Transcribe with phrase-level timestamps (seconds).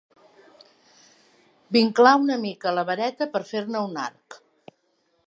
[1.77, 4.39] Vinclà una mica la vareta per fer-ne un arc.